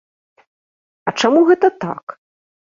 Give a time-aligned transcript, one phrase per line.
[1.07, 2.05] А чаму гэта так?